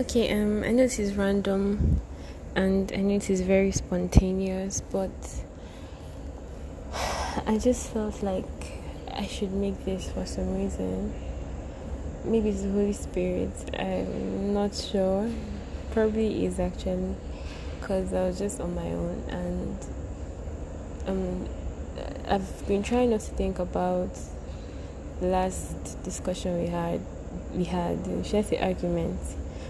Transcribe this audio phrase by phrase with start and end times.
[0.00, 2.00] Okay, um, I know this is random
[2.54, 5.10] and I know it is very spontaneous, but
[7.48, 8.46] I just felt like
[9.12, 11.12] I should make this for some reason.
[12.24, 15.28] Maybe it's the Holy Spirit, I'm not sure.
[15.90, 17.16] Probably is actually
[17.80, 19.86] because I was just on my own and
[21.08, 21.48] um,
[22.28, 24.16] I've been trying not to think about
[25.18, 27.00] the last discussion we had.
[27.52, 29.18] We had, should I say, argument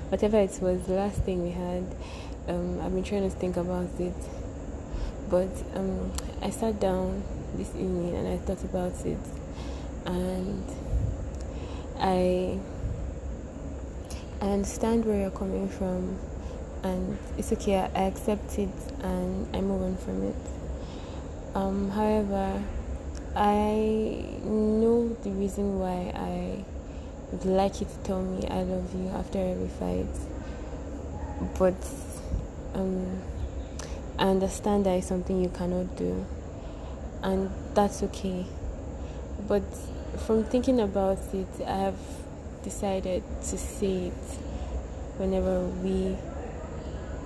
[0.09, 1.85] whatever it was, the last thing we had,
[2.49, 4.15] um, I've been trying to think about it.
[5.29, 7.23] But um, I sat down
[7.55, 9.19] this evening and I thought about it,
[10.07, 10.65] and
[11.99, 12.59] I
[14.41, 16.19] I understand where you're coming from,
[16.83, 17.77] and it's okay.
[17.77, 18.71] I accept it
[19.03, 20.37] and I move on from it.
[21.55, 22.63] Um, however,
[23.35, 26.65] I know the reason why I
[27.31, 30.07] would like you to tell me I love you after every fight.
[31.59, 31.77] But
[32.75, 33.23] um,
[34.19, 36.27] I understand that it's something you cannot do,
[37.23, 38.47] and that's okay.
[39.47, 39.63] But
[40.27, 41.99] from thinking about it, I have
[42.65, 44.25] decided to say it
[45.19, 46.17] whenever we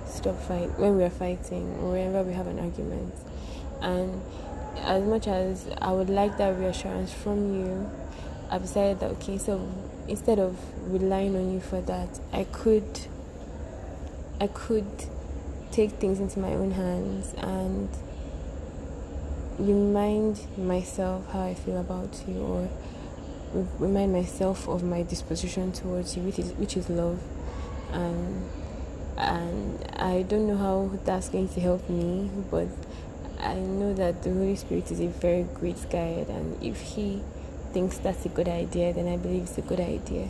[0.07, 3.13] stop fight when we are fighting or whenever we have an argument.
[3.81, 4.21] And
[4.77, 7.89] as much as I would like that reassurance from you,
[8.49, 9.69] I've decided that okay, so
[10.07, 10.57] instead of
[10.91, 12.99] relying on you for that, I could
[14.39, 15.05] I could
[15.71, 17.89] take things into my own hands and
[19.57, 22.69] remind myself how I feel about you or
[23.79, 27.19] remind myself of my disposition towards you which is which is love.
[27.91, 28.49] And
[29.17, 32.67] and I don't know how that's going to help me but
[33.39, 37.21] I know that the Holy Spirit is a very great guide and if he
[37.73, 40.27] thinks that's a good idea, then I believe it's a good idea.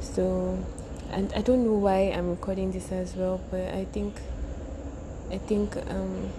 [0.00, 0.62] So,
[1.10, 4.16] and I don't know why I'm recording this as well, but I think,
[5.30, 6.30] I think um,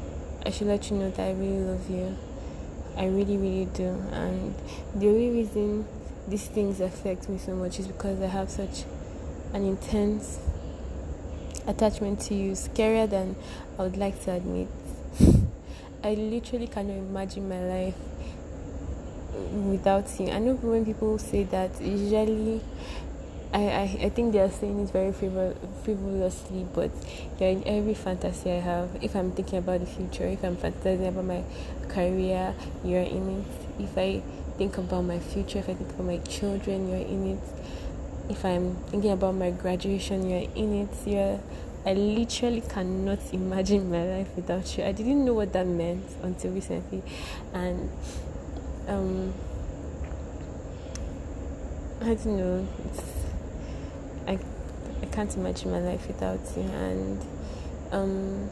[0.45, 2.17] I should let you know that I really love you.
[2.97, 3.89] I really, really do.
[4.11, 4.55] And
[4.95, 5.85] the only reason
[6.27, 8.83] these things affect me so much is because I have such
[9.53, 10.39] an intense
[11.65, 13.35] attachment to you, scarier than
[13.79, 14.67] I would like to admit.
[16.03, 17.95] I literally cannot imagine my life
[19.37, 20.29] without you.
[20.29, 22.61] I know when people say that, usually
[23.53, 26.91] I, I, I think they are saying it very frivol- frivolously, but
[27.39, 31.07] yeah, in every fantasy I have, if I'm thinking about the future, if I'm fantasizing
[31.07, 31.43] about my
[31.87, 32.53] career,
[32.83, 33.83] you're in it.
[33.83, 34.21] If I
[34.57, 37.39] think about my future, if I think about my children, you're in it.
[38.29, 40.89] If I'm thinking about my graduation, you're in it.
[41.07, 41.39] You're,
[41.85, 44.83] I literally cannot imagine my life without you.
[44.83, 47.01] I didn't know what that meant until recently,
[47.53, 47.89] and
[48.87, 49.33] um
[52.01, 52.67] I don't know.
[52.85, 53.03] It's
[54.27, 54.39] I
[55.01, 56.63] I can't imagine my life without you.
[56.63, 57.21] And
[57.91, 58.49] um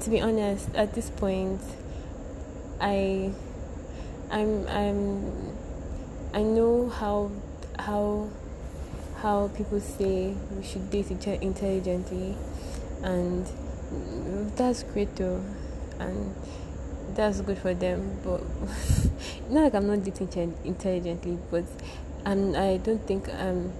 [0.00, 1.60] to be honest, at this point
[2.80, 3.32] I
[4.30, 5.56] I'm I'm
[6.32, 7.30] I know how
[7.78, 8.28] how
[9.18, 12.36] how people say we should date intelligently.
[13.02, 13.46] And
[14.56, 15.42] that's great though.
[15.98, 16.34] And
[17.14, 18.40] that's good for them but
[19.50, 21.64] not like i'm not dating intelligently but
[22.26, 23.72] I'm, i don't think i'm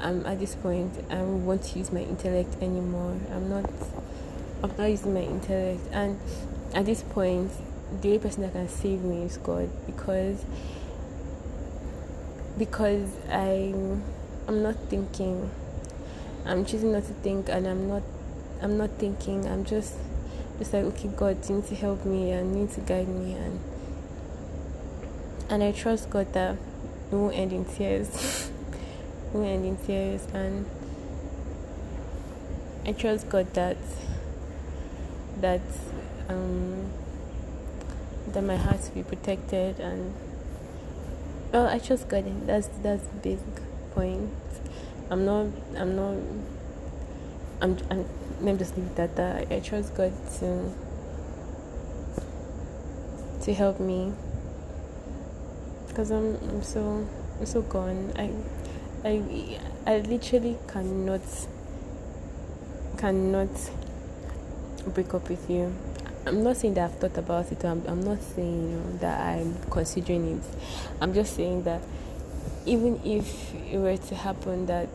[0.00, 3.16] i'm at this point i want to use my intellect anymore.
[3.32, 3.70] I'm not
[4.62, 5.80] i'm not using my intellect.
[5.92, 6.18] And
[6.74, 7.50] at this point
[8.02, 10.44] the only person that can save me is god because
[12.58, 14.02] because i'm
[14.48, 15.50] i'm not thinking.
[16.44, 18.02] I'm choosing not to think and i'm not
[18.60, 19.46] i'm not thinking.
[19.46, 19.94] I'm just
[20.58, 23.34] just like okay god you need to help me and you need to guide me
[23.34, 23.60] and
[25.48, 26.56] and i trust god that
[27.10, 28.50] it won't end in tears.
[29.26, 30.66] It won't end in tears and
[32.86, 33.76] i trust god that
[35.40, 35.60] that
[36.28, 36.90] um
[38.28, 40.14] that my heart will be protected and
[41.52, 42.24] well i trust god.
[42.46, 44.30] That's that's the basic point.
[45.10, 46.16] I'm not i'm not
[47.60, 48.06] i'm i'm
[48.40, 49.50] let me just leave it at that.
[49.50, 50.72] I trust God to
[53.42, 54.12] to help me
[55.88, 57.06] because I'm I'm so
[57.40, 58.12] I'm so gone.
[58.16, 58.30] I
[59.04, 61.22] I I literally cannot
[62.98, 63.48] cannot
[64.94, 65.74] break up with you.
[66.26, 67.64] I'm not saying that I've thought about it.
[67.64, 70.42] I'm, I'm not saying you know, that I'm considering it.
[71.00, 71.80] I'm just saying that
[72.66, 74.88] even if it were to happen that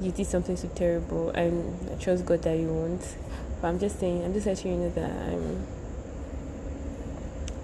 [0.00, 3.16] you did something so terrible and I trust God that you won't.
[3.60, 5.66] But I'm just saying, I'm just letting you know that I'm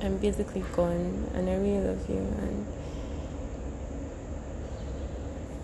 [0.02, 2.66] I'm basically gone and I really love you and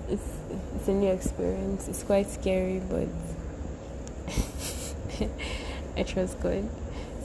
[0.09, 0.39] it's
[0.75, 1.89] it's a new experience.
[1.89, 3.09] It's quite scary, but
[5.97, 6.69] it was good.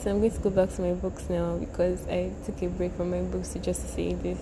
[0.02, 2.94] So I'm going to go back to my books now because I took a break
[2.94, 4.40] from my books to just say this.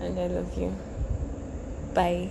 [0.00, 0.76] And I love you.
[1.94, 2.30] Bye.